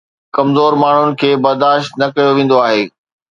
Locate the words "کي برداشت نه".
1.21-2.07